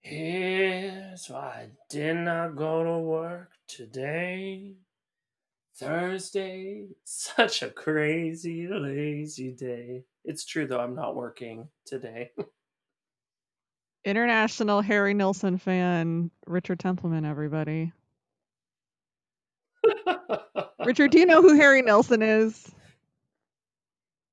Here's 0.00 1.28
why 1.28 1.38
I 1.38 1.68
did 1.90 2.16
not 2.16 2.56
go 2.56 2.84
to 2.84 2.98
work 2.98 3.50
today. 3.68 4.74
Thursday, 5.76 6.86
such 7.04 7.62
a 7.62 7.70
crazy, 7.70 8.66
lazy 8.68 9.52
day. 9.52 10.04
It's 10.24 10.44
true 10.44 10.66
though, 10.66 10.80
I'm 10.80 10.94
not 10.94 11.14
working 11.16 11.68
today. 11.86 12.30
International 14.04 14.80
Harry 14.80 15.14
Nilsson 15.14 15.58
fan, 15.58 16.30
Richard 16.46 16.80
Templeman, 16.80 17.24
everybody. 17.24 17.92
Richard, 20.84 21.10
do 21.10 21.18
you 21.18 21.26
know 21.26 21.42
who 21.42 21.54
Harry 21.56 21.82
Nilsson 21.82 22.22
is? 22.22 22.72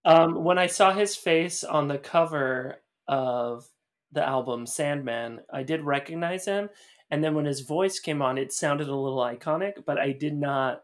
um, 0.05 0.43
when 0.43 0.57
I 0.59 0.67
saw 0.67 0.93
his 0.93 1.15
face 1.15 1.63
on 1.63 1.87
the 1.87 1.97
cover 1.97 2.81
of 3.07 3.67
the 4.15 4.27
album 4.27 4.65
Sandman, 4.65 5.41
I 5.53 5.61
did 5.61 5.81
recognize 5.81 6.45
him. 6.45 6.69
And 7.11 7.23
then 7.23 7.35
when 7.35 7.45
his 7.45 7.61
voice 7.61 7.99
came 7.99 8.21
on, 8.21 8.39
it 8.39 8.51
sounded 8.51 8.87
a 8.87 8.95
little 8.95 9.19
iconic, 9.19 9.85
but 9.85 9.99
I 9.99 10.11
did 10.11 10.35
not 10.35 10.81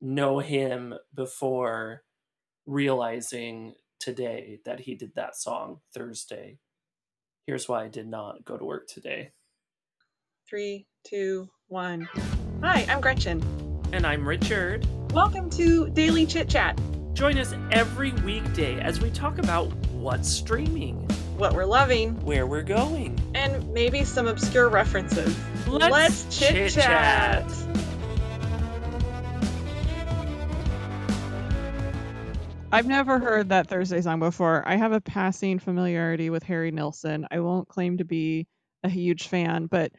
know 0.00 0.40
him 0.40 0.94
before 1.14 2.02
realizing 2.66 3.74
today 3.98 4.58
that 4.66 4.80
he 4.80 4.94
did 4.94 5.12
that 5.14 5.36
song 5.36 5.78
Thursday. 5.94 6.58
Here's 7.46 7.68
why 7.68 7.84
I 7.84 7.88
did 7.88 8.06
not 8.06 8.44
go 8.44 8.56
to 8.56 8.64
work 8.64 8.88
today. 8.88 9.30
Three, 10.48 10.86
two, 11.06 11.48
one. 11.68 12.08
Hi, 12.62 12.84
I'm 12.88 13.00
Gretchen. 13.00 13.42
And 13.92 14.06
I'm 14.06 14.28
Richard. 14.28 14.86
Welcome 15.12 15.48
to 15.50 15.88
Daily 15.90 16.26
Chit 16.26 16.48
Chat. 16.48 16.78
Join 17.14 17.38
us 17.38 17.54
every 17.70 18.12
weekday 18.24 18.80
as 18.80 19.00
we 19.00 19.10
talk 19.10 19.38
about 19.38 19.66
what's 19.92 20.28
streaming, 20.28 21.06
What 21.42 21.54
we're 21.54 21.64
loving, 21.64 22.24
where 22.24 22.46
we're 22.46 22.62
going. 22.62 23.18
and 23.34 23.74
maybe 23.74 24.04
some 24.04 24.28
obscure 24.28 24.68
references. 24.68 25.36
Let's 25.66 26.22
chit 26.38 26.70
chat. 26.70 27.48
chit-chat. 27.48 27.52
I've 32.70 32.86
never 32.86 33.18
heard 33.18 33.48
that 33.48 33.66
Thursday 33.66 34.00
song 34.02 34.20
before. 34.20 34.62
I 34.64 34.76
have 34.76 34.92
a 34.92 35.00
passing 35.00 35.58
familiarity 35.58 36.30
with 36.30 36.44
Harry 36.44 36.70
Nilsson. 36.70 37.26
I 37.32 37.40
won't 37.40 37.66
claim 37.66 37.98
to 37.98 38.04
be 38.04 38.46
a 38.84 38.88
huge 38.88 39.26
fan, 39.26 39.66
but 39.66 39.90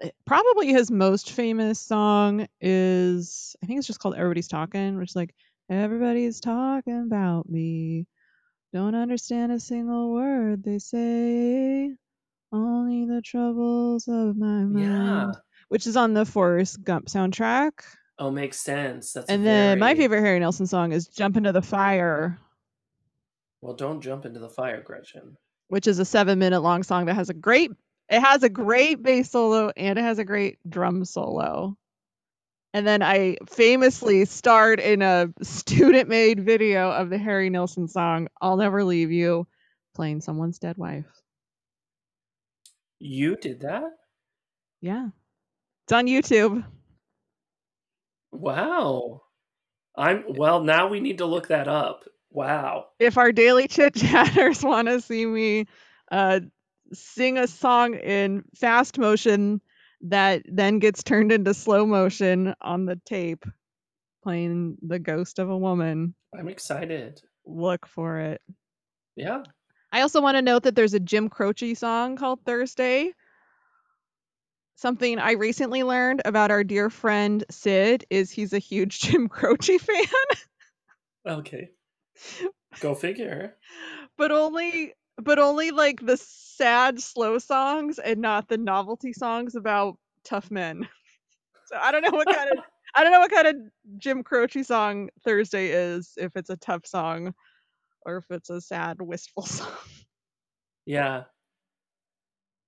eh, 0.00 0.08
probably 0.24 0.68
his 0.68 0.90
most 0.90 1.32
famous 1.32 1.80
song 1.80 2.46
is 2.62 3.54
I 3.62 3.66
think 3.66 3.76
it's 3.76 3.86
just 3.86 4.00
called 4.00 4.14
Everybody's 4.14 4.48
Talking, 4.48 4.96
which 4.96 5.10
is 5.10 5.16
like 5.16 5.34
Everybody's 5.72 6.40
talking 6.40 7.04
about 7.06 7.48
me. 7.48 8.06
Don't 8.72 8.94
understand 8.94 9.52
a 9.52 9.60
single 9.60 10.12
word 10.12 10.62
they 10.64 10.78
say. 10.78 11.94
Only 12.52 13.04
the 13.06 13.22
troubles 13.22 14.08
of 14.08 14.36
my 14.36 14.64
mind. 14.64 14.78
Yeah. 14.80 15.32
Which 15.68 15.86
is 15.86 15.96
on 15.96 16.14
the 16.14 16.24
Forrest 16.24 16.82
Gump 16.82 17.06
soundtrack. 17.06 17.72
Oh, 18.18 18.30
makes 18.30 18.58
sense. 18.58 19.12
That's 19.12 19.28
and 19.28 19.44
then 19.44 19.78
my 19.78 19.94
favorite 19.94 20.20
Harry 20.20 20.38
Nilsson 20.38 20.66
song 20.66 20.92
is 20.92 21.06
Jump 21.08 21.36
Into 21.36 21.52
the 21.52 21.62
Fire, 21.62 22.38
Well, 23.62 23.74
don't 23.74 24.00
jump 24.00 24.26
into 24.26 24.38
the 24.40 24.48
fire, 24.50 24.82
Gretchen. 24.82 25.36
which 25.68 25.86
is 25.86 25.98
a 25.98 26.04
seven 26.04 26.38
minute 26.38 26.60
long 26.60 26.82
song 26.82 27.06
that 27.06 27.14
has 27.14 27.30
a 27.30 27.34
great 27.34 27.70
it 28.10 28.20
has 28.20 28.42
a 28.42 28.48
great 28.50 29.02
bass 29.02 29.30
solo 29.30 29.72
and 29.76 29.98
it 29.98 30.02
has 30.02 30.18
a 30.18 30.24
great 30.24 30.58
drum 30.68 31.04
solo. 31.04 31.76
And 32.74 32.86
then 32.86 33.02
I 33.02 33.36
famously 33.48 34.24
starred 34.24 34.80
in 34.80 35.02
a 35.02 35.28
student 35.42 36.08
made 36.08 36.44
video 36.44 36.90
of 36.90 37.10
the 37.10 37.18
Harry 37.18 37.50
Nilsson 37.50 37.86
song, 37.86 38.28
I'll 38.40 38.56
Never 38.56 38.82
Leave 38.82 39.12
You, 39.12 39.46
playing 39.94 40.22
someone's 40.22 40.58
dead 40.58 40.78
wife. 40.78 41.04
You 42.98 43.36
did 43.36 43.60
that? 43.60 43.90
Yeah. 44.80 45.08
It's 45.84 45.92
on 45.92 46.06
YouTube. 46.06 46.64
Wow. 48.30 49.22
I'm 49.96 50.24
well. 50.28 50.62
Now 50.62 50.88
we 50.88 51.00
need 51.00 51.18
to 51.18 51.26
look 51.26 51.48
that 51.48 51.68
up. 51.68 52.04
Wow. 52.30 52.86
if 52.98 53.18
our 53.18 53.30
daily 53.30 53.68
chit 53.68 53.94
chatters 53.94 54.62
want 54.64 54.88
to 54.88 55.02
see 55.02 55.26
me 55.26 55.66
uh, 56.10 56.40
sing 56.94 57.36
a 57.36 57.46
song 57.46 57.94
in 57.94 58.44
fast 58.54 58.98
motion 58.98 59.60
that 60.02 60.42
then 60.46 60.78
gets 60.78 61.02
turned 61.02 61.32
into 61.32 61.54
slow 61.54 61.86
motion 61.86 62.54
on 62.60 62.86
the 62.86 63.00
tape, 63.06 63.44
playing 64.22 64.76
the 64.82 64.98
ghost 64.98 65.38
of 65.38 65.48
a 65.50 65.56
woman, 65.56 66.14
I'm 66.36 66.48
excited. 66.48 67.20
look 67.46 67.86
for 67.86 68.18
it. 68.18 68.40
Yeah. 69.16 69.42
I 69.92 70.00
also 70.00 70.22
want 70.22 70.36
to 70.36 70.42
note 70.42 70.62
that 70.62 70.74
there's 70.74 70.94
a 70.94 71.00
Jim 71.00 71.28
Croce 71.28 71.74
song 71.74 72.16
called 72.16 72.40
Thursday. 72.44 73.12
Something 74.76 75.18
I 75.18 75.32
recently 75.32 75.82
learned 75.82 76.22
about 76.24 76.50
our 76.50 76.64
dear 76.64 76.90
friend 76.90 77.44
Sid 77.50 78.06
is 78.10 78.30
he's 78.30 78.52
a 78.52 78.58
huge 78.58 79.00
Jim 79.02 79.28
Croce 79.28 79.78
fan. 79.78 80.06
Okay. 81.26 81.70
Go 82.80 82.94
figure. 82.94 83.54
but 84.16 84.32
only 84.32 84.94
but 85.16 85.38
only 85.38 85.70
like 85.70 86.04
the 86.04 86.16
sad 86.16 87.00
slow 87.00 87.38
songs 87.38 87.98
and 87.98 88.20
not 88.20 88.48
the 88.48 88.58
novelty 88.58 89.12
songs 89.12 89.54
about 89.54 89.98
tough 90.24 90.50
men 90.50 90.86
so 91.66 91.76
i 91.76 91.90
don't 91.92 92.02
know 92.02 92.16
what 92.16 92.28
kind 92.28 92.50
of 92.50 92.64
i 92.94 93.02
don't 93.02 93.12
know 93.12 93.20
what 93.20 93.32
kind 93.32 93.46
of 93.48 93.56
jim 93.98 94.22
croce 94.22 94.62
song 94.62 95.08
thursday 95.24 95.68
is 95.68 96.12
if 96.16 96.36
it's 96.36 96.50
a 96.50 96.56
tough 96.56 96.86
song 96.86 97.34
or 98.06 98.18
if 98.18 98.24
it's 98.30 98.50
a 98.50 98.60
sad 98.60 99.00
wistful 99.00 99.42
song 99.46 99.68
Yeah. 100.86 101.24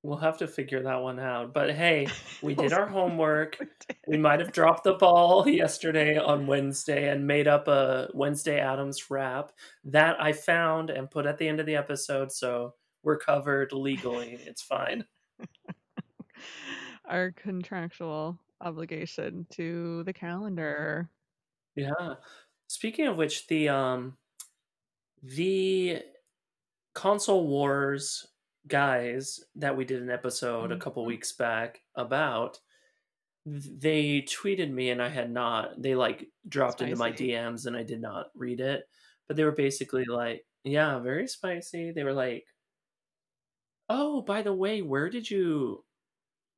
We'll 0.04 0.18
have 0.18 0.36
to 0.38 0.46
figure 0.46 0.82
that 0.82 1.02
one 1.02 1.18
out. 1.18 1.54
But 1.54 1.74
hey, 1.74 2.06
we 2.42 2.54
did 2.54 2.74
our 2.74 2.86
homework. 2.86 3.58
We 4.06 4.18
might 4.18 4.38
have 4.38 4.52
dropped 4.52 4.84
the 4.84 4.92
ball 4.92 5.48
yesterday 5.48 6.18
on 6.18 6.46
Wednesday 6.46 7.08
and 7.08 7.26
made 7.26 7.48
up 7.48 7.68
a 7.68 8.10
Wednesday 8.12 8.60
Addams 8.60 9.10
rap 9.10 9.52
that 9.84 10.22
I 10.22 10.34
found 10.34 10.90
and 10.90 11.10
put 11.10 11.24
at 11.24 11.38
the 11.38 11.48
end 11.48 11.58
of 11.58 11.64
the 11.64 11.76
episode. 11.76 12.30
So 12.30 12.74
we're 13.02 13.16
covered 13.16 13.72
legally. 13.72 14.38
It's 14.44 14.60
fine. 14.60 15.06
our 17.06 17.32
contractual 17.32 18.38
obligation 18.60 19.46
to 19.52 20.02
the 20.04 20.12
calendar 20.12 21.08
Yeah. 21.76 22.14
Speaking 22.66 23.06
of 23.06 23.16
which, 23.16 23.46
the 23.46 23.70
um 23.70 24.18
the 25.22 26.02
console 26.94 27.46
wars 27.46 28.26
guys 28.66 29.40
that 29.56 29.76
we 29.76 29.84
did 29.84 30.02
an 30.02 30.10
episode 30.10 30.72
a 30.72 30.76
couple 30.76 31.04
Mhm. 31.04 31.06
weeks 31.06 31.32
back 31.32 31.82
about 31.94 32.60
they 33.46 34.22
tweeted 34.22 34.70
me 34.72 34.90
and 34.90 35.02
I 35.02 35.08
had 35.08 35.30
not 35.30 35.80
they 35.82 35.94
like 35.94 36.30
dropped 36.48 36.80
into 36.82 36.96
my 36.96 37.12
DMs 37.12 37.66
and 37.66 37.76
I 37.76 37.82
did 37.82 38.00
not 38.00 38.30
read 38.34 38.60
it 38.60 38.88
but 39.28 39.36
they 39.36 39.44
were 39.44 39.52
basically 39.52 40.04
like 40.06 40.46
yeah 40.64 40.98
very 41.00 41.28
spicy. 41.28 41.92
They 41.92 42.04
were 42.04 42.14
like 42.14 42.46
oh 43.88 44.22
by 44.22 44.42
the 44.42 44.54
way 44.54 44.82
where 44.82 45.08
did 45.10 45.30
you 45.30 45.84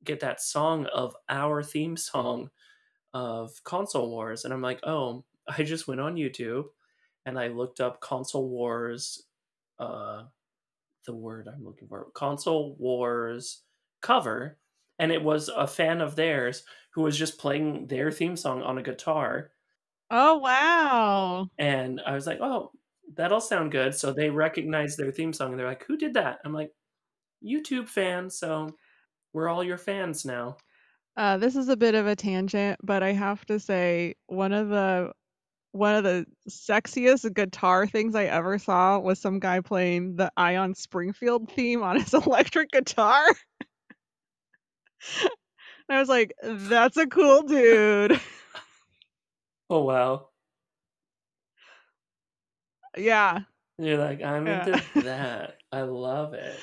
get 0.03 0.19
that 0.21 0.41
song 0.41 0.85
of 0.87 1.15
our 1.29 1.63
theme 1.63 1.97
song 1.97 2.51
of 3.13 3.63
console 3.63 4.09
wars? 4.11 4.45
And 4.45 4.53
i'm 4.53 4.61
like 4.63 4.81
oh 4.83 5.25
i 5.47 5.63
just 5.63 5.87
went 5.87 6.01
on 6.01 6.15
youtube 6.15 6.65
and 7.25 7.39
i 7.39 7.47
looked 7.49 7.81
up 7.81 8.01
console 8.01 8.49
wars 8.49 9.27
uh 9.79 10.25
the 11.07 11.15
word 11.15 11.47
i'm 11.47 11.65
looking 11.65 11.87
for 11.87 12.07
console 12.13 12.75
wars 12.77 13.63
cover. 14.01 14.57
And 14.99 15.11
it 15.11 15.23
was 15.23 15.49
a 15.49 15.67
fan 15.67 16.01
of 16.01 16.15
theirs 16.15 16.63
who 16.93 17.01
was 17.03 17.17
just 17.17 17.37
playing 17.37 17.87
their 17.87 18.11
theme 18.11 18.35
song 18.35 18.63
on 18.63 18.77
a 18.77 18.83
guitar. 18.83 19.51
Oh 20.09 20.37
wow. 20.37 21.47
And 21.59 22.01
i 22.05 22.13
was 22.13 22.25
like 22.25 22.39
oh 22.41 22.71
that'll 23.15 23.41
sound 23.41 23.71
good. 23.71 23.95
So 23.95 24.11
they 24.11 24.29
recognized 24.29 24.97
their 24.97 25.11
theme 25.11 25.33
song 25.33 25.51
and 25.51 25.59
they're 25.59 25.67
like 25.67 25.85
who 25.85 25.97
did 25.97 26.13
that? 26.15 26.39
I'm 26.43 26.53
like 26.53 26.71
youtube 27.45 27.87
fan 27.87 28.27
so 28.31 28.75
we're 29.31 29.49
all 29.49 29.63
your 29.63 29.77
fans 29.77 30.25
now. 30.25 30.57
Uh, 31.15 31.37
this 31.37 31.55
is 31.55 31.67
a 31.67 31.77
bit 31.77 31.93
of 31.95 32.07
a 32.07 32.15
tangent, 32.15 32.79
but 32.83 33.03
I 33.03 33.11
have 33.11 33.45
to 33.45 33.59
say 33.59 34.15
one 34.27 34.53
of 34.53 34.69
the 34.69 35.11
one 35.71 35.95
of 35.95 36.03
the 36.03 36.25
sexiest 36.49 37.31
guitar 37.33 37.87
things 37.87 38.15
I 38.15 38.25
ever 38.25 38.57
saw 38.59 38.99
was 38.99 39.19
some 39.19 39.39
guy 39.39 39.59
playing 39.61 40.15
the 40.15 40.31
Ion 40.37 40.73
Springfield 40.75 41.51
theme 41.51 41.83
on 41.83 41.99
his 41.99 42.13
electric 42.25 42.71
guitar. 42.71 43.25
and 45.21 45.29
I 45.89 45.99
was 45.99 46.09
like, 46.09 46.33
"That's 46.43 46.97
a 46.97 47.07
cool 47.07 47.43
dude." 47.43 48.19
oh 49.69 49.83
wow 49.83 50.29
yeah, 52.97 53.41
You're 53.77 53.97
like, 53.97 54.21
I'm 54.23 54.47
Yeah. 54.47 54.65
into 54.65 54.81
that. 55.03 55.57
I 55.71 55.81
love 55.81 56.33
it. 56.33 56.59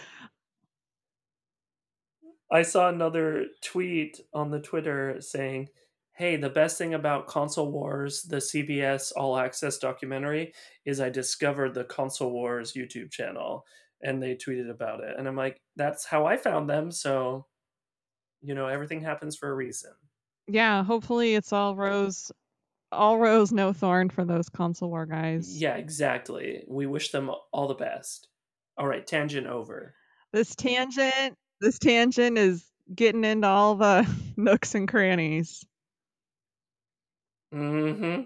I 2.50 2.62
saw 2.62 2.88
another 2.88 3.46
tweet 3.62 4.20
on 4.32 4.50
the 4.50 4.60
Twitter 4.60 5.20
saying, 5.20 5.68
Hey, 6.16 6.36
the 6.36 6.48
best 6.50 6.78
thing 6.78 6.94
about 6.94 7.26
Console 7.26 7.70
Wars, 7.72 8.22
the 8.22 8.36
CBS 8.36 9.12
All 9.16 9.36
Access 9.36 9.78
documentary, 9.78 10.52
is 10.84 11.00
I 11.00 11.10
discovered 11.10 11.74
the 11.74 11.84
Console 11.84 12.30
Wars 12.30 12.72
YouTube 12.72 13.10
channel. 13.10 13.64
and 14.02 14.22
they 14.22 14.34
tweeted 14.34 14.70
about 14.70 15.00
it. 15.00 15.14
And 15.18 15.26
I'm 15.26 15.36
like, 15.36 15.60
that's 15.76 16.04
how 16.04 16.26
I 16.26 16.36
found 16.36 16.68
them. 16.68 16.90
So, 16.90 17.46
you 18.42 18.54
know, 18.54 18.66
everything 18.66 19.00
happens 19.00 19.34
for 19.34 19.48
a 19.48 19.54
reason. 19.54 19.92
Yeah, 20.46 20.84
hopefully 20.84 21.34
it's 21.34 21.52
all 21.54 21.74
rose, 21.74 22.30
all 22.92 23.18
rose, 23.18 23.50
no 23.50 23.72
thorn 23.72 24.10
for 24.10 24.24
those 24.26 24.50
console 24.50 24.90
war 24.90 25.06
guys. 25.06 25.58
Yeah, 25.58 25.76
exactly. 25.76 26.64
We 26.68 26.84
wish 26.86 27.12
them 27.12 27.30
all 27.50 27.66
the 27.66 27.74
best. 27.74 28.28
All 28.76 28.86
right, 28.86 29.06
tangent 29.06 29.46
over. 29.46 29.94
This 30.32 30.54
tangent, 30.54 31.36
this 31.62 31.78
tangent 31.78 32.36
is 32.36 32.62
getting 32.94 33.24
into 33.24 33.46
all 33.48 33.74
the 33.76 34.06
nooks 34.36 34.74
and 34.74 34.86
crannies. 34.86 35.64
Mm-hmm. 37.54 38.22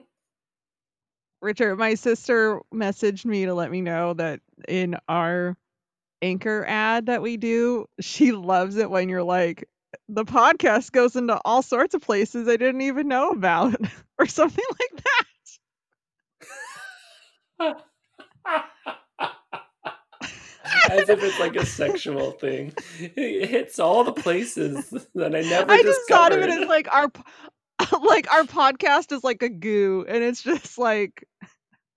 Richard, 1.40 1.76
my 1.76 1.94
sister 1.94 2.60
messaged 2.74 3.24
me 3.24 3.44
to 3.44 3.54
let 3.54 3.70
me 3.70 3.80
know 3.80 4.14
that 4.14 4.40
in 4.66 4.96
our 5.08 5.56
anchor 6.22 6.64
ad 6.66 7.06
that 7.06 7.22
we 7.22 7.36
do, 7.36 7.86
she 8.00 8.32
loves 8.32 8.76
it 8.76 8.90
when 8.90 9.08
you're 9.08 9.22
like, 9.22 9.68
the 10.08 10.24
podcast 10.24 10.92
goes 10.92 11.14
into 11.16 11.40
all 11.44 11.62
sorts 11.62 11.94
of 11.94 12.02
places 12.02 12.48
I 12.48 12.56
didn't 12.56 12.80
even 12.80 13.08
know 13.08 13.30
about, 13.30 13.76
or 14.18 14.26
something 14.26 14.64
like 14.80 15.04
that. 15.04 15.04
As 20.90 21.08
if 21.08 21.22
it's 21.22 21.38
like 21.38 21.56
a 21.56 21.64
sexual 21.64 22.32
thing. 22.32 22.74
It 22.98 23.48
hits 23.48 23.78
all 23.78 24.04
the 24.04 24.12
places 24.12 24.90
that 25.14 25.34
I 25.34 25.40
never 25.40 25.72
I 25.72 25.82
just 25.82 26.00
thought 26.08 26.32
of 26.32 26.40
it 26.40 26.50
as 26.50 26.68
like 26.68 26.92
our 26.92 27.10
like 28.02 28.32
our 28.32 28.44
podcast 28.44 29.12
is 29.12 29.22
like 29.24 29.42
a 29.42 29.48
goo, 29.48 30.04
and 30.08 30.22
it's 30.22 30.42
just 30.42 30.78
like 30.78 31.26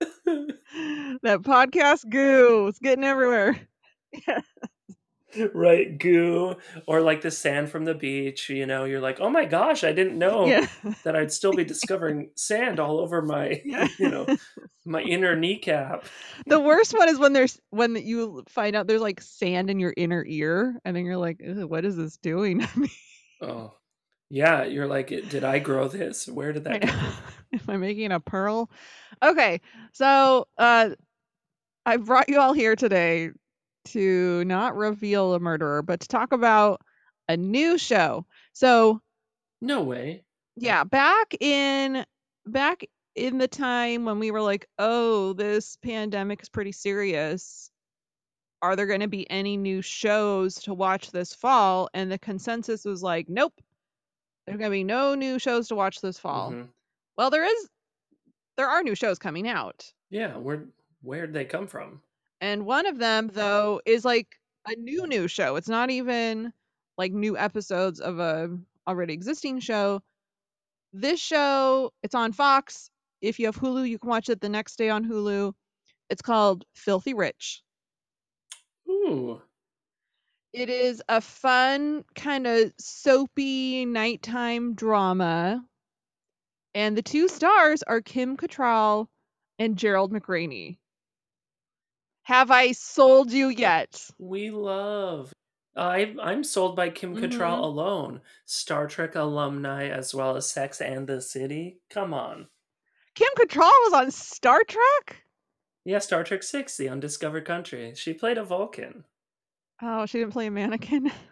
that 0.00 1.40
podcast 1.42 2.08
goo. 2.08 2.66
It's 2.68 2.78
getting 2.78 3.04
everywhere. 3.04 3.60
yeah. 4.26 4.40
right, 5.54 5.96
goo. 5.98 6.56
Or 6.86 7.00
like 7.00 7.22
the 7.22 7.30
sand 7.30 7.70
from 7.70 7.84
the 7.86 7.94
beach, 7.94 8.50
you 8.50 8.66
know, 8.66 8.84
you're 8.84 9.00
like, 9.00 9.18
oh 9.20 9.30
my 9.30 9.46
gosh, 9.46 9.82
I 9.82 9.92
didn't 9.92 10.18
know 10.18 10.46
Yeah. 10.46 10.66
that 11.04 11.16
I'd 11.16 11.32
still 11.32 11.52
be 11.54 11.64
discovering 11.64 12.30
sand 12.36 12.78
all 12.78 13.00
over 13.00 13.22
my, 13.22 13.62
Yeah. 13.64 13.88
you 13.98 14.10
know, 14.10 14.26
my 14.84 15.00
inner 15.00 15.34
kneecap. 15.34 16.04
The 16.46 16.60
worst 16.60 16.92
one 16.96 17.08
is 17.08 17.18
when 17.18 17.32
there's 17.32 17.58
when 17.70 17.96
you 17.96 18.44
find 18.48 18.76
out 18.76 18.86
there's 18.86 19.00
like 19.00 19.22
sand 19.22 19.70
in 19.70 19.80
your 19.80 19.94
inner 19.96 20.22
ear, 20.26 20.78
and 20.84 20.94
then 20.94 21.06
you're 21.06 21.16
like, 21.16 21.40
what 21.42 21.84
is 21.86 21.96
this 21.96 22.16
doing 22.18 22.60
to 22.60 22.78
me? 22.78 22.90
Oh, 23.40 23.72
yeah. 24.32 24.64
You're 24.64 24.86
like, 24.86 25.08
did 25.08 25.44
I 25.44 25.58
grow 25.58 25.88
this? 25.88 26.26
Where 26.26 26.52
did 26.52 26.64
that 26.64 26.82
come? 26.82 27.12
Am 27.52 27.60
I 27.68 27.76
making 27.76 28.12
a 28.12 28.18
pearl? 28.20 28.70
Okay, 29.22 29.60
so 29.92 30.46
uh, 30.58 30.90
I 31.84 31.96
brought 31.98 32.28
you 32.30 32.40
all 32.40 32.54
here 32.54 32.74
today 32.74 33.30
to 33.86 34.44
not 34.46 34.74
reveal 34.76 35.34
a 35.34 35.40
murderer, 35.40 35.82
but 35.82 36.00
to 36.00 36.08
talk 36.08 36.32
about 36.32 36.80
a 37.28 37.36
new 37.36 37.76
show. 37.76 38.24
So 38.54 39.00
No 39.60 39.82
way. 39.82 40.24
yeah, 40.56 40.84
back 40.84 41.34
in 41.40 42.04
back 42.46 42.84
in 43.14 43.36
the 43.38 43.48
time 43.48 44.04
when 44.06 44.18
we 44.18 44.30
were 44.30 44.40
like, 44.40 44.66
oh, 44.78 45.34
this 45.34 45.76
pandemic 45.76 46.40
is 46.42 46.48
pretty 46.48 46.72
serious. 46.72 47.70
Are 48.62 48.76
there 48.76 48.86
going 48.86 49.00
to 49.00 49.08
be 49.08 49.28
any 49.30 49.56
new 49.58 49.82
shows 49.82 50.54
to 50.62 50.72
watch 50.74 51.10
this 51.10 51.34
fall? 51.34 51.90
And 51.92 52.10
the 52.10 52.18
consensus 52.18 52.84
was 52.84 53.02
like, 53.02 53.28
nope. 53.28 53.52
There's 54.46 54.58
going 54.58 54.70
to 54.70 54.74
be 54.74 54.84
no 54.84 55.14
new 55.14 55.38
shows 55.38 55.68
to 55.68 55.74
watch 55.74 56.00
this 56.00 56.18
fall. 56.18 56.50
Mhm. 56.50 56.68
Well, 57.16 57.30
there 57.30 57.44
is 57.44 57.68
there 58.56 58.68
are 58.68 58.82
new 58.82 58.94
shows 58.94 59.18
coming 59.18 59.48
out. 59.48 59.92
Yeah. 60.10 60.36
Where 60.36 60.66
where'd 61.02 61.32
they 61.32 61.44
come 61.44 61.66
from? 61.66 62.02
And 62.40 62.66
one 62.66 62.86
of 62.86 62.98
them 62.98 63.28
though 63.28 63.80
is 63.86 64.04
like 64.04 64.38
a 64.66 64.74
new 64.76 65.06
new 65.06 65.28
show. 65.28 65.56
It's 65.56 65.68
not 65.68 65.90
even 65.90 66.52
like 66.98 67.12
new 67.12 67.36
episodes 67.36 68.00
of 68.00 68.18
a 68.18 68.58
already 68.86 69.14
existing 69.14 69.60
show. 69.60 70.02
This 70.92 71.20
show, 71.20 71.92
it's 72.02 72.14
on 72.14 72.32
Fox. 72.32 72.90
If 73.20 73.38
you 73.38 73.46
have 73.46 73.56
Hulu, 73.56 73.88
you 73.88 73.98
can 73.98 74.10
watch 74.10 74.28
it 74.28 74.40
the 74.40 74.48
next 74.48 74.76
day 74.76 74.90
on 74.90 75.04
Hulu. 75.04 75.54
It's 76.10 76.22
called 76.22 76.64
Filthy 76.74 77.14
Rich. 77.14 77.62
Ooh. 78.88 79.40
It 80.52 80.68
is 80.68 81.02
a 81.08 81.20
fun 81.20 82.04
kind 82.14 82.46
of 82.46 82.72
soapy 82.78 83.86
nighttime 83.86 84.74
drama. 84.74 85.64
And 86.74 86.96
the 86.96 87.02
two 87.02 87.28
stars 87.28 87.82
are 87.82 88.00
Kim 88.00 88.36
Cattrall 88.36 89.08
and 89.58 89.76
Gerald 89.76 90.12
McRaney. 90.12 90.78
Have 92.24 92.50
I 92.50 92.72
sold 92.72 93.32
you 93.32 93.48
yet? 93.48 94.08
We 94.18 94.50
love. 94.50 95.32
I 95.74 96.14
I'm 96.20 96.44
sold 96.44 96.76
by 96.76 96.90
Kim 96.90 97.16
Cattrall 97.16 97.58
Mhm. 97.60 97.64
alone. 97.64 98.20
Star 98.44 98.86
Trek 98.86 99.14
alumni 99.14 99.88
as 99.88 100.14
well 100.14 100.36
as 100.36 100.50
Sex 100.50 100.80
and 100.82 101.06
the 101.06 101.20
City. 101.22 101.80
Come 101.88 102.12
on. 102.12 102.48
Kim 103.14 103.28
Cattrall 103.36 103.72
was 103.84 103.92
on 103.94 104.10
Star 104.10 104.62
Trek? 104.64 105.24
Yeah, 105.84 105.98
Star 105.98 106.24
Trek 106.24 106.42
Six: 106.42 106.76
The 106.76 106.88
Undiscovered 106.90 107.46
Country. 107.46 107.94
She 107.94 108.12
played 108.14 108.38
a 108.38 108.44
Vulcan. 108.44 109.04
Oh, 109.82 110.06
she 110.06 110.18
didn't 110.18 110.32
play 110.32 110.46
a 110.46 110.50
mannequin. 110.50 111.10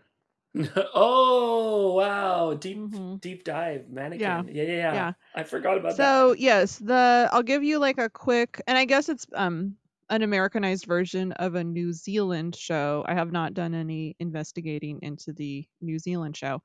oh 0.94 1.94
wow! 1.94 2.55
Deep 2.55 2.85
Mhm. 2.85 3.20
deep 3.20 3.44
dive 3.44 3.88
mannequin. 3.91 4.44
Yeah. 4.44 4.44
Yeah, 4.49 4.64
yeah, 4.64 4.76
yeah. 4.76 5.06
Yeah. 5.06 5.12
I 5.35 5.43
forgot 5.44 5.79
about 5.79 5.99
that. 5.99 6.17
So 6.17 6.35
yes, 6.38 6.79
the 6.79 7.29
I'll 7.32 7.43
give 7.43 7.62
you 7.64 7.79
like 7.79 7.99
a 7.99 8.11
quick, 8.11 8.61
and 8.67 8.79
I 8.79 8.85
guess 8.85 9.08
it's 9.08 9.26
um 9.35 9.76
an 10.11 10.23
Americanized 10.23 10.87
version 10.87 11.32
of 11.32 11.55
a 11.55 11.64
New 11.64 11.93
Zealand 11.93 12.56
show. 12.56 13.05
I 13.08 13.14
have 13.14 13.32
not 13.32 13.55
done 13.55 13.75
any 13.75 14.17
investigating 14.20 14.99
into 15.03 15.32
the 15.32 15.67
New 15.81 15.99
Zealand 15.99 16.37
show, 16.37 16.62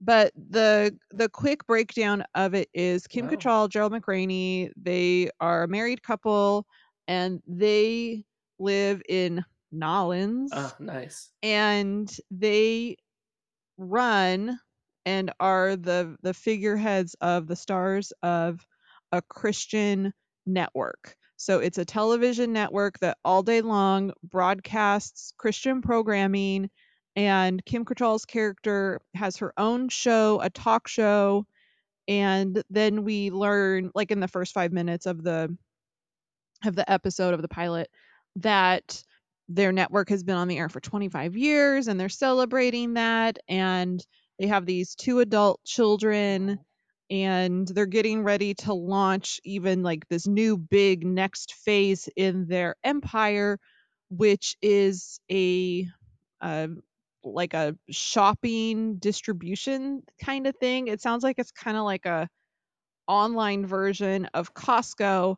but 0.00 0.32
the 0.50 0.96
the 1.10 1.28
quick 1.28 1.66
breakdown 1.66 2.24
of 2.34 2.54
it 2.54 2.68
is 2.74 3.06
Kim 3.06 3.26
Wow. 3.26 3.28
Cattrall, 3.28 3.68
Gerald 3.68 3.92
McRaney. 3.92 4.70
They 4.76 5.30
are 5.40 5.64
a 5.64 5.68
married 5.68 6.02
couple, 6.02 6.66
and 7.08 7.42
they 7.46 8.24
live 8.58 9.02
in 9.08 9.44
Nolens 9.74 10.50
Ah, 10.54 10.74
nice. 10.78 11.30
and 11.42 12.14
they 12.30 12.96
run 13.76 14.58
and 15.06 15.32
are 15.40 15.76
the 15.76 16.16
the 16.22 16.34
figureheads 16.34 17.14
of 17.20 17.46
the 17.46 17.56
stars 17.56 18.12
of 18.22 18.66
a 19.12 19.20
Christian 19.22 20.12
network. 20.46 21.16
So 21.36 21.58
it's 21.58 21.78
a 21.78 21.84
television 21.84 22.52
network 22.52 22.98
that 23.00 23.18
all 23.24 23.42
day 23.42 23.60
long 23.60 24.12
broadcasts 24.22 25.32
Christian 25.36 25.82
programming 25.82 26.70
and 27.16 27.64
Kim 27.64 27.84
Cattrall's 27.84 28.24
character 28.24 29.00
has 29.14 29.36
her 29.38 29.52
own 29.58 29.88
show, 29.88 30.40
a 30.40 30.50
talk 30.50 30.88
show, 30.88 31.46
and 32.08 32.62
then 32.70 33.04
we 33.04 33.30
learn 33.30 33.90
like 33.94 34.10
in 34.10 34.20
the 34.20 34.28
first 34.28 34.54
5 34.54 34.72
minutes 34.72 35.06
of 35.06 35.22
the 35.22 35.56
of 36.64 36.74
the 36.74 36.90
episode 36.90 37.34
of 37.34 37.42
the 37.42 37.48
pilot 37.48 37.90
that 38.36 39.02
their 39.48 39.72
network 39.72 40.08
has 40.08 40.22
been 40.22 40.36
on 40.36 40.48
the 40.48 40.58
air 40.58 40.68
for 40.68 40.80
25 40.80 41.36
years 41.36 41.88
and 41.88 41.98
they're 41.98 42.08
celebrating 42.08 42.94
that 42.94 43.38
and 43.48 44.04
they 44.38 44.46
have 44.46 44.66
these 44.66 44.94
two 44.94 45.20
adult 45.20 45.62
children 45.64 46.58
and 47.10 47.68
they're 47.68 47.86
getting 47.86 48.22
ready 48.22 48.54
to 48.54 48.72
launch 48.72 49.40
even 49.44 49.82
like 49.82 50.08
this 50.08 50.26
new 50.26 50.56
big 50.56 51.06
next 51.06 51.52
phase 51.52 52.08
in 52.16 52.46
their 52.46 52.74
empire 52.82 53.58
which 54.08 54.56
is 54.62 55.20
a 55.30 55.86
uh, 56.40 56.68
like 57.24 57.54
a 57.54 57.76
shopping 57.90 58.96
distribution 58.96 60.02
kind 60.22 60.46
of 60.46 60.54
thing. 60.56 60.88
It 60.88 61.00
sounds 61.00 61.22
like 61.22 61.38
it's 61.38 61.50
kind 61.50 61.76
of 61.76 61.84
like 61.84 62.06
a 62.06 62.28
online 63.06 63.66
version 63.66 64.28
of 64.34 64.54
Costco 64.54 65.36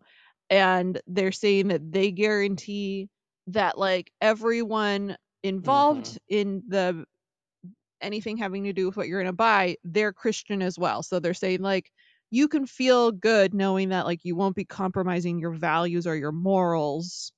and 0.50 1.00
they're 1.06 1.32
saying 1.32 1.68
that 1.68 1.92
they 1.92 2.10
guarantee 2.12 3.08
that 3.48 3.78
like 3.78 4.12
everyone 4.20 5.16
involved 5.42 6.18
in 6.28 6.62
the 6.68 7.04
anything 8.00 8.36
having 8.36 8.64
to 8.64 8.72
do 8.72 8.86
with 8.86 8.96
what 8.96 9.08
you're 9.08 9.20
going 9.20 9.32
to 9.32 9.36
buy 9.36 9.76
they're 9.84 10.12
christian 10.12 10.62
as 10.62 10.78
well. 10.78 11.02
So 11.02 11.18
they're 11.18 11.34
saying 11.34 11.60
like 11.60 11.90
you 12.30 12.48
can 12.48 12.66
feel 12.66 13.12
good 13.12 13.54
knowing 13.54 13.90
that 13.90 14.06
like 14.06 14.24
you 14.24 14.36
won't 14.36 14.56
be 14.56 14.64
compromising 14.64 15.38
your 15.38 15.52
values 15.52 16.06
or 16.06 16.16
your 16.16 16.32
morals 16.32 17.32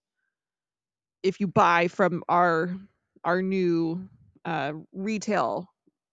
if 1.23 1.41
you 1.41 1.47
buy 1.47 1.89
from 1.89 2.23
our 2.29 2.75
our 3.25 3.43
new 3.43 4.09
uh 4.45 4.73
retail 4.93 5.69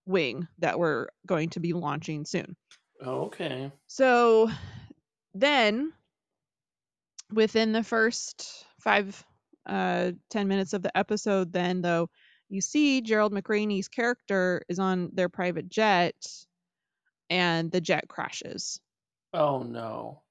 wing 0.05 0.47
that 0.59 0.77
we're 0.77 1.07
going 1.25 1.49
to 1.49 1.59
be 1.59 1.73
launching 1.73 2.25
soon. 2.25 2.55
Okay. 3.05 3.71
so 3.87 4.49
then 5.33 5.91
within 7.31 7.71
the 7.71 7.83
first 7.83 8.65
five 8.79 9.25
uh 9.65 10.11
10 10.29 10.47
minutes 10.47 10.73
of 10.73 10.81
the 10.83 10.95
episode 10.97 11.51
then 11.53 11.81
though 11.81 12.09
you 12.49 12.61
see 12.61 13.01
gerald 13.01 13.33
mcraney's 13.33 13.87
character 13.87 14.61
is 14.69 14.79
on 14.79 15.09
their 15.13 15.29
private 15.29 15.69
jet 15.69 16.15
and 17.29 17.71
the 17.71 17.81
jet 17.81 18.07
crashes 18.07 18.79
Oh 19.33 19.61
no. 19.61 20.23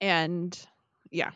and 0.00 0.66
yeah 1.10 1.32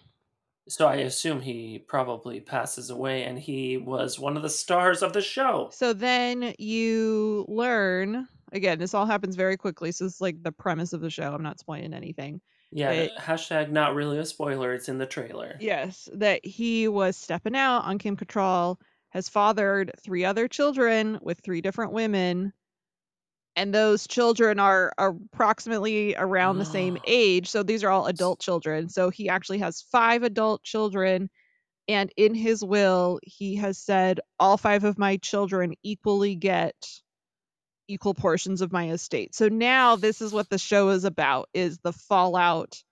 So 0.68 0.86
I 0.86 0.96
assume 0.96 1.40
he 1.40 1.78
probably 1.80 2.40
passes 2.40 2.90
away 2.90 3.24
and 3.24 3.38
he 3.38 3.76
was 3.76 4.18
one 4.18 4.36
of 4.36 4.42
the 4.42 4.48
stars 4.50 5.02
of 5.02 5.12
the 5.12 5.20
show. 5.22 5.70
So 5.70 5.92
then 5.92 6.54
you 6.58 7.44
learn 7.48 8.28
again, 8.52 8.78
this 8.78 8.94
all 8.94 9.06
happens 9.06 9.36
very 9.36 9.56
quickly. 9.56 9.92
So 9.92 10.04
it's 10.06 10.20
like 10.20 10.42
the 10.42 10.52
premise 10.52 10.92
of 10.92 11.00
the 11.00 11.10
show. 11.10 11.32
I'm 11.32 11.42
not 11.42 11.60
spoiling 11.60 11.94
anything. 11.94 12.40
Yeah, 12.72 12.90
It- 12.92 13.12
eh, 13.16 13.20
hashtag 13.20 13.70
not 13.70 13.94
really 13.94 14.18
a 14.18 14.24
spoiler. 14.24 14.72
It's 14.74 14.88
in 14.88 14.98
the 14.98 15.06
trailer. 15.06 15.56
Yes, 15.60 16.08
that 16.12 16.44
he 16.44 16.88
was 16.88 17.16
stepping 17.16 17.56
out 17.56 17.84
on 17.84 17.98
Kim 17.98 18.16
Cattrall, 18.16 18.76
has 19.10 19.28
fathered 19.28 19.92
three 20.00 20.24
other 20.24 20.46
children 20.48 21.18
with 21.22 21.40
three 21.40 21.60
different 21.60 21.92
women, 21.92 22.52
and 23.56 23.74
those 23.74 24.06
children 24.06 24.60
are 24.60 24.92
approximately 24.98 26.14
around 26.16 26.58
the 26.58 26.64
same 26.64 26.96
age. 27.06 27.48
So 27.48 27.62
these 27.62 27.82
are 27.82 27.90
all 27.90 28.06
adult 28.06 28.40
children. 28.40 28.88
So 28.88 29.10
he 29.10 29.28
actually 29.28 29.58
has 29.58 29.82
five 29.82 30.22
adult 30.22 30.62
children, 30.62 31.28
and 31.88 32.12
in 32.16 32.34
his 32.34 32.64
will, 32.64 33.18
he 33.24 33.56
has 33.56 33.78
said 33.78 34.20
all 34.38 34.56
five 34.56 34.84
of 34.84 34.98
my 34.98 35.16
children 35.18 35.74
equally 35.82 36.36
get 36.36 36.74
equal 37.90 38.14
portions 38.14 38.60
of 38.60 38.72
my 38.72 38.90
estate. 38.90 39.34
So 39.34 39.48
now 39.48 39.96
this 39.96 40.20
is 40.22 40.32
what 40.32 40.48
the 40.48 40.58
show 40.58 40.90
is 40.90 41.04
about 41.04 41.48
is 41.54 41.78
the 41.78 41.92
fallout 41.92 42.82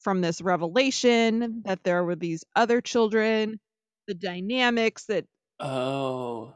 from 0.00 0.20
this 0.20 0.40
revelation 0.40 1.62
that 1.64 1.84
there 1.84 2.02
were 2.04 2.16
these 2.16 2.44
other 2.56 2.80
children, 2.80 3.60
the 4.06 4.14
dynamics 4.14 5.04
that 5.04 5.26
Oh. 5.60 6.54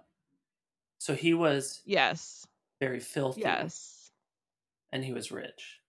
So 0.98 1.14
he 1.14 1.34
was 1.34 1.82
yes, 1.84 2.46
very 2.80 3.00
filthy. 3.00 3.42
yes. 3.42 4.10
And 4.92 5.04
he 5.04 5.12
was 5.12 5.30
rich. 5.30 5.80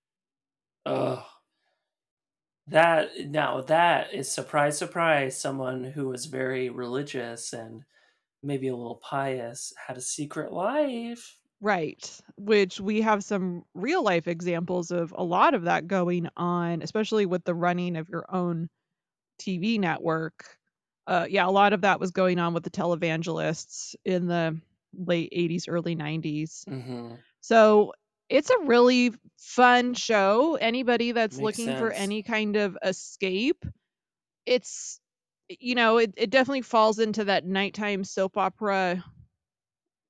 Ugh. 0.85 1.23
That 2.67 3.11
now 3.27 3.61
that 3.61 4.13
is 4.13 4.29
surprise 4.31 4.77
surprise 4.77 5.39
someone 5.39 5.83
who 5.83 6.09
was 6.09 6.25
very 6.25 6.69
religious 6.69 7.53
and 7.53 7.83
maybe 8.43 8.67
a 8.67 8.75
little 8.75 8.99
pious 9.01 9.73
had 9.87 9.97
a 9.97 10.01
secret 10.01 10.51
life. 10.51 11.37
Right. 11.61 12.21
Which 12.37 12.79
we 12.79 13.01
have 13.01 13.23
some 13.23 13.63
real 13.73 14.03
life 14.03 14.27
examples 14.27 14.91
of 14.91 15.13
a 15.17 15.23
lot 15.23 15.53
of 15.53 15.63
that 15.63 15.87
going 15.87 16.27
on, 16.35 16.81
especially 16.81 17.25
with 17.25 17.43
the 17.43 17.55
running 17.55 17.95
of 17.95 18.09
your 18.09 18.25
own 18.29 18.69
TV 19.39 19.77
network. 19.77 20.57
Uh, 21.07 21.25
yeah, 21.29 21.47
a 21.47 21.49
lot 21.51 21.73
of 21.73 21.81
that 21.81 21.99
was 21.99 22.11
going 22.11 22.39
on 22.39 22.53
with 22.53 22.63
the 22.63 22.69
televangelists 22.69 23.95
in 24.05 24.27
the 24.27 24.59
late 24.93 25.29
80s, 25.31 25.67
early 25.67 25.95
90s. 25.95 26.67
Mhm. 26.67 27.23
So 27.41 27.93
it's 28.29 28.49
a 28.49 28.59
really 28.65 29.13
fun 29.37 29.93
show. 29.93 30.55
Anybody 30.55 31.11
that's 31.13 31.37
Makes 31.37 31.41
looking 31.41 31.75
for 31.75 31.91
any 31.91 32.23
kind 32.23 32.55
of 32.57 32.77
escape, 32.83 33.65
it's 34.45 34.99
you 35.49 35.75
know, 35.75 35.97
it, 35.97 36.13
it 36.17 36.29
definitely 36.31 36.61
falls 36.63 36.99
into 36.99 37.25
that 37.25 37.45
nighttime 37.45 38.03
soap 38.03 38.37
opera 38.37 39.03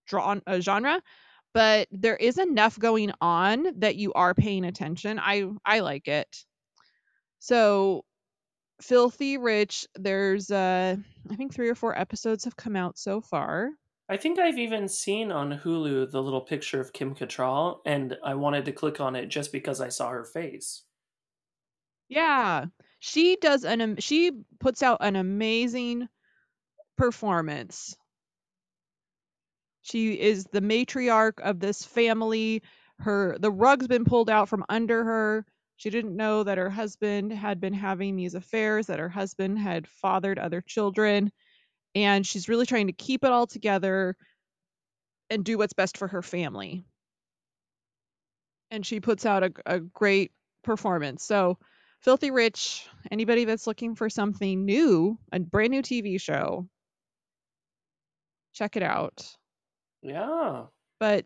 drawn 0.08 0.42
uh, 0.48 0.60
genre, 0.60 1.02
but 1.56 1.88
there 1.90 2.18
is 2.18 2.38
enough 2.38 2.78
going 2.78 3.14
on 3.22 3.80
that 3.80 3.96
you 3.96 4.12
are 4.12 4.34
paying 4.34 4.66
attention. 4.66 5.18
I 5.18 5.50
I 5.66 5.80
like 5.80 6.10
it. 6.10 6.44
So 7.40 8.04
Filthy 8.82 9.38
Rich, 9.38 9.88
there's 9.96 10.52
uh 10.52 10.98
I 11.32 11.36
think 11.36 11.54
3 11.54 11.70
or 11.70 11.76
4 11.76 11.98
episodes 11.98 12.44
have 12.44 12.58
come 12.58 12.76
out 12.76 13.00
so 13.00 13.22
far. 13.22 13.70
I 14.10 14.18
think 14.18 14.38
I've 14.38 14.60
even 14.60 14.90
seen 14.90 15.32
on 15.32 15.60
Hulu 15.60 16.12
the 16.12 16.22
little 16.22 16.42
picture 16.42 16.82
of 16.82 16.92
Kim 16.92 17.16
Cattrall, 17.16 17.80
and 17.86 18.18
I 18.24 18.36
wanted 18.36 18.66
to 18.66 18.74
click 18.74 19.00
on 19.00 19.16
it 19.16 19.28
just 19.28 19.54
because 19.54 19.80
I 19.80 19.88
saw 19.90 20.10
her 20.10 20.26
face. 20.26 20.84
Yeah. 22.10 22.66
She 23.00 23.38
does 23.38 23.64
an 23.64 23.96
she 24.00 24.32
puts 24.60 24.84
out 24.84 24.98
an 25.00 25.16
amazing 25.16 26.10
performance. 26.98 27.96
She 29.86 30.20
is 30.20 30.46
the 30.46 30.62
matriarch 30.62 31.40
of 31.40 31.60
this 31.60 31.86
family. 31.86 32.64
Her 32.98 33.38
the 33.40 33.52
rug's 33.52 33.88
been 33.88 34.04
pulled 34.04 34.32
out 34.32 34.50
from 34.50 34.66
under 34.68 35.04
her. 35.04 35.46
She 35.78 35.92
didn't 35.92 36.16
know 36.16 36.42
that 36.42 36.58
her 36.58 36.72
husband 36.72 37.32
had 37.32 37.62
been 37.62 37.74
having 37.74 38.16
these 38.16 38.34
affairs, 38.34 38.88
that 38.88 38.98
her 38.98 39.10
husband 39.10 39.60
had 39.60 39.88
fathered 39.88 40.40
other 40.40 40.62
children, 40.62 41.32
and 41.94 42.26
she's 42.26 42.50
really 42.50 42.66
trying 42.66 42.88
to 42.88 42.94
keep 42.94 43.24
it 43.24 43.32
all 43.32 43.46
together 43.46 44.18
and 45.30 45.46
do 45.46 45.60
what's 45.60 45.74
best 45.74 46.00
for 46.00 46.08
her 46.08 46.24
family. 46.24 46.84
And 48.72 48.84
she 48.84 49.00
puts 49.02 49.24
out 49.24 49.44
a, 49.44 49.52
a 49.68 49.80
great 49.80 50.32
performance. 50.64 51.24
So, 51.24 51.60
Filthy 52.02 52.32
Rich, 52.32 52.88
anybody 53.12 53.46
that's 53.46 53.68
looking 53.68 53.94
for 53.94 54.10
something 54.10 54.66
new, 54.66 55.20
a 55.32 55.40
brand 55.40 55.70
new 55.70 55.84
TV 55.84 56.20
show, 56.20 56.68
check 58.54 58.78
it 58.78 58.84
out. 58.84 59.38
Yeah. 60.06 60.66
But 61.00 61.26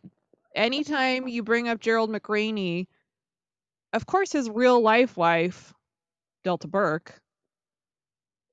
anytime 0.55 1.27
you 1.27 1.43
bring 1.43 1.67
up 1.67 1.81
Gerald 1.81 2.09
McRaney, 2.09 2.87
of 3.91 4.05
course 4.05 4.31
his 4.31 4.49
real 4.49 4.81
life 4.81 5.17
wife, 5.17 5.73
Delta 6.43 6.67
Burke, 6.67 7.19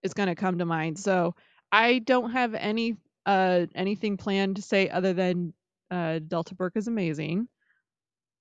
is 0.03 0.15
going 0.15 0.29
to 0.29 0.35
come 0.35 0.59
to 0.59 0.67
mind. 0.67 0.99
So 0.99 1.35
I 1.71 2.01
don't 2.01 2.33
have 2.33 2.55
any 2.55 2.97
uh 3.25 3.67
anything 3.75 4.17
planned 4.17 4.57
to 4.57 4.63
say 4.63 4.89
other 4.89 5.13
than 5.13 5.53
uh 5.91 6.19
Delta 6.27 6.55
Burke 6.55 6.77
is 6.77 6.89
amazing. 6.89 7.49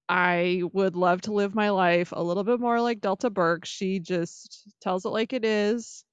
I 0.10 0.64
would 0.74 0.96
love 0.96 1.22
to 1.22 1.34
live 1.34 1.56
my 1.56 1.70
life 1.70 2.14
a 2.16 2.22
little 2.22 2.44
bit 2.44 2.60
more 2.60 2.82
like 2.82 3.02
Delta 3.02 3.30
Burke. 3.30 3.66
She 3.66 4.00
just 4.00 4.68
tells 4.82 5.06
it 5.06 5.10
like 5.10 5.34
it 5.34 5.46
is. 5.46 6.04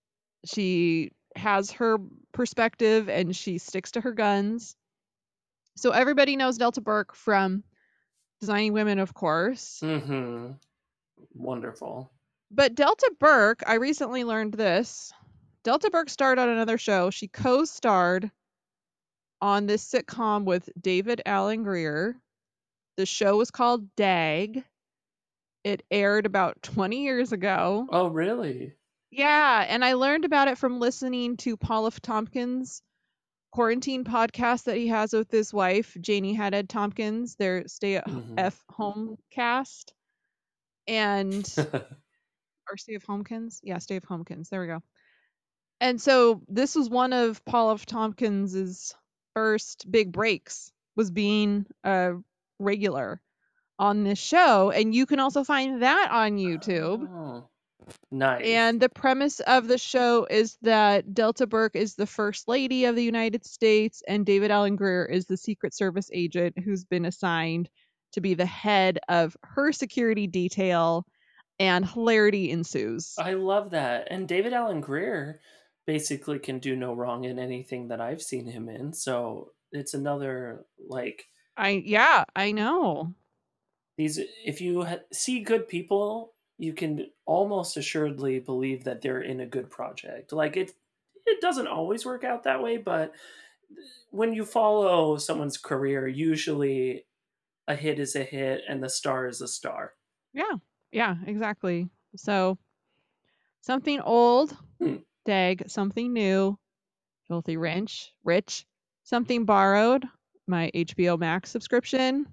She 0.45 1.13
has 1.37 1.71
her 1.73 1.99
perspective 2.33 3.09
and 3.09 3.35
she 3.35 3.59
sticks 3.59 3.93
to 3.93 4.01
her 4.03 4.13
guns. 4.13 4.77
So 5.77 5.91
everybody 5.91 6.37
knows 6.37 6.59
Delta 6.59 6.81
Burke 6.81 7.15
from 7.15 7.65
Designing 8.41 8.73
Women, 8.73 8.99
of 8.99 9.15
course. 9.15 9.81
Mm-hmm. 9.83 10.53
Wonderful. 11.35 12.11
But 12.51 12.75
Delta 12.75 13.11
Burke, 13.19 13.63
I 13.67 13.75
recently 13.75 14.25
learned 14.25 14.55
this. 14.55 15.13
Delta 15.65 15.91
Burke 15.91 16.11
starred 16.11 16.39
on 16.39 16.49
another 16.49 16.77
show. 16.77 17.11
She 17.11 17.29
co 17.29 17.65
starred 17.65 18.31
on 19.41 19.67
this 19.67 19.89
sitcom 19.91 20.45
with 20.45 20.69
David 20.81 21.23
Alan 21.25 21.63
Grier. 21.63 22.17
The 22.97 23.07
show 23.07 23.37
was 23.37 23.51
called 23.51 23.95
DAG. 23.97 24.65
It 25.65 25.83
aired 25.91 26.27
about 26.27 26.63
20 26.63 27.03
years 27.05 27.33
ago. 27.33 27.87
Oh, 27.91 28.09
really? 28.09 28.75
Yeah, 29.11 29.65
and 29.69 29.85
I 29.85 29.95
learned 29.95 30.25
about 30.25 30.49
it 30.49 30.59
from 30.59 30.81
listening 30.81 31.37
to 31.39 31.57
Paul 31.57 31.87
F. 31.87 32.01
Tompkins' 32.01 32.83
quarantine 33.53 34.03
podcast 34.05 34.65
that 34.65 34.77
he 34.77 34.89
has 34.89 35.13
with 35.13 35.31
his 35.31 35.53
wife, 35.53 35.97
Janie 36.01 36.35
Haddad 36.35 36.69
Tompkins, 36.69 37.37
their 37.37 37.69
stay 37.69 37.97
at 37.97 38.07
Mhm. 38.09 38.35
F 38.39 38.63
home 38.69 39.17
cast. 39.31 39.95
And 40.89 41.45
or 42.71 42.77
Stay 42.77 42.97
F 42.97 43.07
Homekins. 43.07 43.61
Yeah, 43.63 43.79
Stay 43.79 43.97
F 43.97 44.03
Homekins. 44.05 44.49
There 44.49 44.61
we 44.61 44.67
go. 44.67 44.83
And 45.81 46.01
so 46.01 46.43
this 46.49 46.75
was 46.75 46.89
one 46.91 47.13
of 47.13 47.45
Paul 47.45 47.73
F. 47.73 47.87
Tompkins's 47.87 48.95
first 49.35 49.91
big 49.91 50.13
breaks 50.13 50.73
was 50.97 51.11
being 51.11 51.67
a 51.85 52.15
regular 52.59 53.21
on 53.79 54.05
this 54.05 54.19
show, 54.19 54.71
and 54.71 54.95
you 54.95 55.07
can 55.07 55.19
also 55.21 55.43
find 55.45 55.83
that 55.83 56.09
on 56.11 56.37
YouTube. 56.39 57.09
Oh, 57.09 57.49
nice. 58.11 58.45
And 58.45 58.81
the 58.81 58.89
premise 58.89 59.41
of 59.41 59.69
the 59.69 59.79
show 59.79 60.27
is 60.31 60.57
that 60.63 61.15
Delta 61.15 61.47
Burke 61.47 61.77
is 61.77 61.95
the 61.95 62.07
first 62.07 62.49
lady 62.49 62.85
of 62.85 62.97
the 62.97 63.05
United 63.05 63.45
States, 63.45 64.03
and 64.07 64.27
David 64.27 64.51
Alan 64.51 64.77
Grier 64.77 65.05
is 65.05 65.27
the 65.27 65.37
Secret 65.37 65.75
Service 65.75 66.11
agent 66.13 66.59
who's 66.59 66.85
been 66.85 67.05
assigned 67.05 67.69
to 68.13 68.21
be 68.21 68.35
the 68.35 68.47
head 68.47 68.99
of 69.09 69.37
her 69.43 69.73
security 69.73 70.27
detail, 70.27 71.07
and 71.59 71.89
hilarity 71.89 72.51
ensues. 72.51 73.15
I 73.19 73.35
love 73.35 73.71
that. 73.71 74.09
And 74.11 74.29
David 74.29 74.53
Alan 74.53 74.81
Grier 74.81 75.41
basically 75.87 76.39
can 76.39 76.59
do 76.59 76.77
no 76.77 76.95
wrong 76.95 77.25
in 77.25 77.39
anything 77.39 77.89
that 77.89 78.01
I've 78.01 78.23
seen 78.23 78.47
him 78.47 78.69
in. 78.69 78.93
So 78.93 79.53
it's 79.73 79.95
another 79.95 80.65
like 80.89 81.25
I 81.57 81.83
yeah, 81.85 82.25
I 82.35 82.53
know. 82.53 83.15
these. 83.97 84.19
If 84.45 84.61
you 84.61 84.85
ha- 84.85 85.07
see 85.13 85.41
good 85.41 85.69
people, 85.69 86.35
you 86.63 86.73
can 86.73 87.11
almost 87.27 87.77
assuredly 87.77 88.39
believe 88.39 88.85
that 88.85 89.03
they're 89.03 89.21
in 89.21 89.41
a 89.41 89.47
good 89.47 89.69
project. 89.69 90.33
Like 90.33 90.57
it, 90.57 90.71
it 91.27 91.41
doesn't 91.41 91.67
always 91.67 92.07
work 92.07 92.23
out 92.23 92.45
that 92.45 92.63
way, 92.63 92.77
but 92.77 93.13
when 94.11 94.33
you 94.33 94.45
follow 94.45 95.17
someone's 95.17 95.57
career, 95.59 96.07
usually 96.07 97.05
a 97.67 97.75
hit 97.75 97.99
is 97.99 98.15
a 98.15 98.23
hit 98.23 98.61
and 98.69 98.81
the 98.81 98.89
star 98.89 99.27
is 99.27 99.41
a 99.41 99.49
star. 99.49 99.95
Yeah, 100.33 100.53
yeah, 100.93 101.17
exactly. 101.27 101.89
So 102.15 102.59
something 103.61 104.01
old, 104.01 104.57
Hmm. 104.79 104.99
dag, 105.25 105.65
something 105.69 106.13
new, 106.13 106.59
filthy 107.27 107.57
wrench, 107.57 108.13
rich, 108.23 108.67
something 109.03 109.45
borrowed, 109.47 110.05
my 110.47 110.71
HBO 110.75 111.19
Max 111.19 111.51
subscription, 111.51 112.27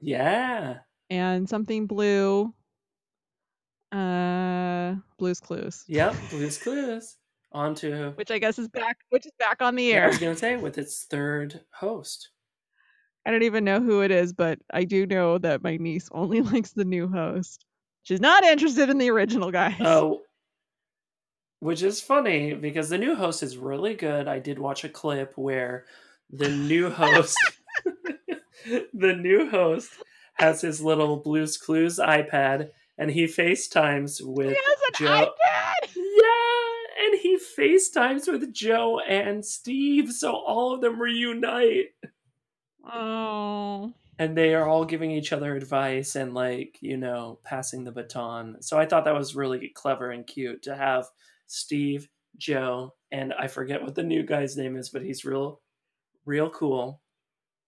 Yeah. 0.00 0.78
and 1.10 1.48
something 1.48 1.86
blue, 1.88 2.54
uh, 3.92 4.94
Blue's 5.18 5.40
Clues. 5.40 5.84
Yep. 5.88 6.14
Blue's 6.30 6.58
Clues. 6.58 7.16
On 7.54 7.74
to 7.76 8.12
which 8.14 8.30
I 8.30 8.38
guess 8.38 8.58
is 8.58 8.68
back, 8.68 8.96
which 9.10 9.26
is 9.26 9.32
back 9.38 9.60
on 9.60 9.74
the 9.74 9.82
yeah, 9.84 9.94
I 9.94 9.98
air. 9.98 10.08
was 10.08 10.18
gonna 10.18 10.34
say 10.34 10.56
with 10.56 10.78
its 10.78 11.04
third 11.04 11.60
host. 11.70 12.30
I 13.26 13.30
don't 13.30 13.42
even 13.42 13.62
know 13.62 13.78
who 13.78 14.00
it 14.00 14.10
is, 14.10 14.32
but 14.32 14.58
I 14.72 14.84
do 14.84 15.04
know 15.04 15.36
that 15.36 15.62
my 15.62 15.76
niece 15.76 16.08
only 16.12 16.40
likes 16.52 16.72
the 16.72 16.86
new 16.86 17.08
host. 17.08 17.66
She's 18.04 18.22
not 18.22 18.42
interested 18.42 18.88
in 18.88 18.96
the 18.96 19.10
original 19.10 19.50
guys. 19.50 19.76
Oh, 19.80 20.22
which 21.60 21.82
is 21.82 22.00
funny 22.00 22.54
because 22.54 22.88
the 22.88 22.98
new 22.98 23.14
host 23.14 23.42
is 23.42 23.58
really 23.58 23.94
good. 23.94 24.26
I 24.26 24.38
did 24.38 24.58
watch 24.58 24.82
a 24.82 24.88
clip 24.88 25.34
where 25.36 25.84
the 26.30 26.48
new 26.48 26.88
host, 26.90 27.36
the 28.64 29.12
new 29.14 29.50
host, 29.50 29.90
has 30.34 30.62
his 30.62 30.80
little 30.80 31.18
Blue's 31.18 31.58
Clues 31.58 31.98
iPad 31.98 32.70
and 33.02 33.10
he 33.10 33.24
FaceTimes 33.24 34.18
he 34.18 34.24
with 34.26 34.56
has 34.56 34.78
an 35.00 35.06
Joe. 35.06 35.06
iPad. 35.06 35.94
Yeah, 35.96 37.04
and 37.06 37.20
he 37.20 37.38
FaceTimes 37.58 38.30
with 38.30 38.52
Joe 38.52 39.00
and 39.00 39.44
Steve, 39.44 40.12
so 40.12 40.32
all 40.32 40.74
of 40.74 40.80
them 40.80 41.00
reunite. 41.00 41.86
Oh, 42.84 43.92
and 44.18 44.36
they 44.36 44.54
are 44.54 44.68
all 44.68 44.84
giving 44.84 45.10
each 45.10 45.32
other 45.32 45.54
advice 45.56 46.16
and 46.16 46.34
like 46.34 46.78
you 46.80 46.96
know 46.96 47.38
passing 47.44 47.84
the 47.84 47.92
baton 47.92 48.56
so 48.60 48.78
i 48.78 48.86
thought 48.86 49.04
that 49.04 49.14
was 49.14 49.34
really 49.34 49.70
clever 49.74 50.10
and 50.10 50.26
cute 50.26 50.62
to 50.62 50.76
have 50.76 51.06
steve 51.46 52.08
joe 52.36 52.92
and 53.10 53.32
i 53.34 53.46
forget 53.46 53.82
what 53.82 53.94
the 53.94 54.02
new 54.02 54.22
guy's 54.22 54.56
name 54.56 54.76
is 54.76 54.90
but 54.90 55.02
he's 55.02 55.24
real 55.24 55.60
real 56.24 56.50
cool 56.50 57.00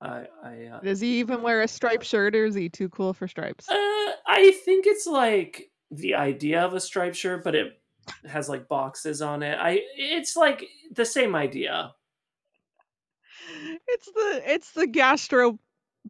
i 0.05 0.27
i 0.43 0.65
uh, 0.67 0.81
does 0.81 1.01
he 1.01 1.19
even 1.19 1.43
wear 1.43 1.63
a 1.63 1.69
striped 1.69 2.05
shirt, 2.05 2.35
or 2.37 2.45
is 2.45 2.55
he 2.55 2.69
too 2.69 2.89
cool 2.89 3.13
for 3.13 3.27
stripes? 3.27 3.69
uh, 3.69 3.75
i 3.75 4.55
think 4.65 4.87
it's 4.87 5.07
like 5.07 5.71
the 5.91 6.15
idea 6.15 6.63
of 6.65 6.75
a 6.75 6.81
striped 6.81 7.17
shirt 7.17 7.43
but 7.43 7.55
it 7.55 7.81
has 8.27 8.49
like 8.49 8.69
boxes 8.69 9.23
on 9.23 9.43
it 9.43 9.59
i 9.59 9.81
it's 9.97 10.37
like 10.37 10.65
the 10.95 11.05
same 11.05 11.35
idea 11.35 11.93
It's 13.89 14.07
the 14.07 14.43
it's 14.47 14.73
the 14.73 14.87
gastro 14.87 15.59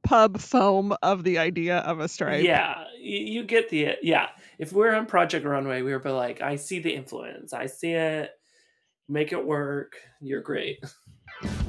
pub 0.02 0.40
foam 0.40 0.94
of 1.02 1.24
the 1.24 1.38
idea 1.38 1.78
of 1.78 2.00
a 2.00 2.08
stripe. 2.08 2.44
Yeah, 2.44 2.84
you, 2.98 3.44
get 3.44 3.68
the 3.68 3.96
yeah. 4.02 4.28
If 4.58 4.72
we're 4.72 4.94
on 4.94 5.06
Project 5.06 5.46
Runway, 5.46 5.82
we 5.82 5.94
were 5.94 6.10
like, 6.10 6.40
I 6.40 6.56
see 6.56 6.80
the 6.80 6.94
influence. 6.94 7.52
I 7.52 7.66
see 7.66 7.92
it. 7.92 8.30
Make 9.08 9.32
it 9.32 9.44
work. 9.44 9.96
You're 10.20 10.42
great. 10.42 10.82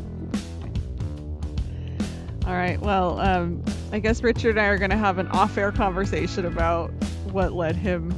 All 2.46 2.54
right. 2.54 2.80
Well, 2.80 3.20
um, 3.20 3.64
I 3.92 4.00
guess 4.00 4.22
Richard 4.22 4.52
and 4.52 4.60
I 4.60 4.66
are 4.68 4.78
going 4.78 4.92
to 4.92 4.98
have 4.98 5.18
an 5.18 5.28
off-air 5.30 5.72
conversation 5.72 6.46
about 6.46 6.92
what 7.32 7.54
led 7.54 7.76
him 7.76 8.14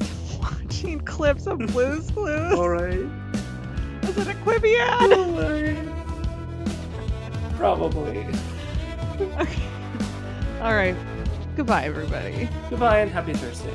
watching 0.40 1.00
clips 1.02 1.46
of 1.46 1.58
Blue's 1.68 2.10
Clues. 2.10 2.54
All 2.58 2.68
right. 2.68 3.06
Was 4.02 4.18
it 4.18 4.28
a 4.28 4.34
Quibi 4.44 4.78
ad? 4.80 5.96
Probably. 7.56 8.26
Okay. 9.20 9.62
All 10.60 10.74
right. 10.74 10.94
Goodbye, 11.56 11.82
everybody. 11.86 12.48
Goodbye 12.70 13.00
and 13.00 13.10
happy 13.10 13.32
Thursday. 13.32 13.74